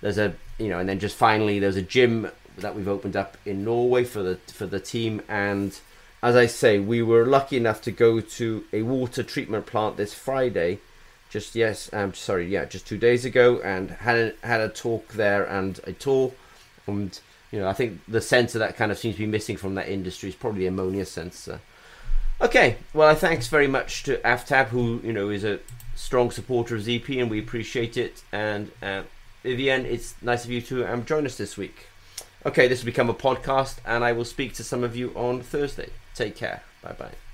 There's 0.01 0.17
a, 0.17 0.35
you 0.57 0.69
know, 0.69 0.79
and 0.79 0.87
then 0.87 0.99
just 0.99 1.15
finally, 1.15 1.59
there's 1.59 1.75
a 1.75 1.81
gym 1.81 2.31
that 2.57 2.75
we've 2.75 2.87
opened 2.87 3.15
up 3.15 3.37
in 3.45 3.63
Norway 3.63 4.03
for 4.03 4.21
the 4.21 4.35
for 4.53 4.65
the 4.65 4.79
team 4.79 5.21
and 5.27 5.79
as 6.23 6.35
I 6.35 6.45
say, 6.45 6.77
we 6.77 7.01
were 7.01 7.25
lucky 7.25 7.57
enough 7.57 7.81
to 7.83 7.91
go 7.91 8.19
to 8.21 8.63
a 8.71 8.83
water 8.83 9.23
treatment 9.23 9.65
plant 9.65 9.97
this 9.97 10.13
Friday, 10.13 10.79
just 11.29 11.55
yes, 11.55 11.89
I'm 11.91 11.99
um, 11.99 12.13
sorry, 12.13 12.47
yeah, 12.47 12.65
just 12.65 12.85
two 12.85 12.97
days 12.97 13.25
ago, 13.25 13.59
and 13.61 13.89
had 13.89 14.17
a, 14.17 14.47
had 14.47 14.61
a 14.61 14.69
talk 14.69 15.13
there 15.13 15.45
and 15.45 15.79
a 15.85 15.93
tour, 15.93 16.31
and 16.85 17.19
you 17.51 17.59
know, 17.59 17.67
I 17.67 17.73
think 17.73 18.01
the 18.07 18.21
sensor 18.21 18.59
that 18.59 18.77
kind 18.77 18.91
of 18.91 18.99
seems 18.99 19.15
to 19.15 19.21
be 19.21 19.27
missing 19.27 19.57
from 19.57 19.75
that 19.75 19.89
industry 19.89 20.29
is 20.29 20.35
probably 20.35 20.61
the 20.61 20.67
ammonia 20.67 21.05
sensor. 21.05 21.59
Okay, 22.41 22.77
well, 22.91 23.13
thanks 23.13 23.47
very 23.47 23.67
much 23.67 24.01
to 24.03 24.17
Aftab, 24.17 24.69
who 24.69 24.99
you 25.03 25.13
know 25.13 25.29
is 25.29 25.43
a 25.43 25.59
strong 25.95 26.31
supporter 26.31 26.75
of 26.75 26.81
ZP, 26.81 27.21
and 27.21 27.29
we 27.29 27.37
appreciate 27.37 27.97
it. 27.97 28.23
And 28.31 28.71
uh, 28.81 29.03
Vivienne, 29.43 29.85
it's 29.85 30.15
nice 30.23 30.43
of 30.43 30.49
you 30.49 30.59
to 30.61 30.91
um, 30.91 31.05
join 31.05 31.27
us 31.27 31.37
this 31.37 31.55
week. 31.55 31.85
Okay, 32.43 32.67
this 32.67 32.81
will 32.81 32.87
become 32.87 33.11
a 33.11 33.13
podcast, 33.13 33.77
and 33.85 34.03
I 34.03 34.13
will 34.13 34.25
speak 34.25 34.53
to 34.55 34.63
some 34.63 34.83
of 34.83 34.95
you 34.95 35.11
on 35.15 35.41
Thursday. 35.41 35.91
Take 36.15 36.35
care. 36.35 36.63
Bye 36.81 36.93
bye. 36.93 37.30